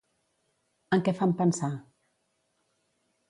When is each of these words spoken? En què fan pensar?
En 0.97 1.03
què 1.09 1.13
fan 1.19 1.35
pensar? 1.43 1.71